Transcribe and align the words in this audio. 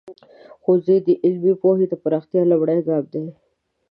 ښوونځی 0.61 0.97
د 1.07 1.09
علمي 1.23 1.53
پوهې 1.61 1.85
د 1.89 1.93
پراختیا 2.03 2.41
لومړنی 2.49 2.81
ګام 2.87 3.05
دی. 3.13 3.25